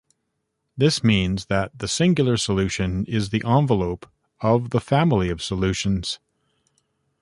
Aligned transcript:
This 0.75 1.03
means 1.03 1.45
that 1.45 1.77
the 1.77 1.87
singular 1.87 2.35
solution 2.35 3.05
is 3.05 3.29
the 3.29 3.43
envelope 3.45 4.07
of 4.39 4.71
the 4.71 4.79
family 4.81 5.29
of 5.29 5.43
solutions. 5.43 6.17